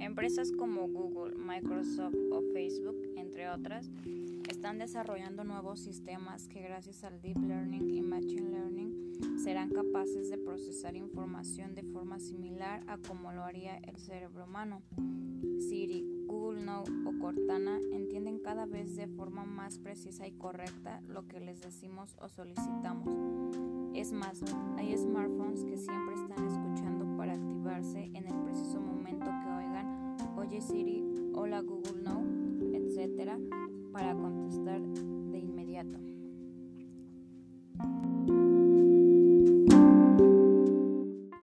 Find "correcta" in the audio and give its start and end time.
20.32-21.02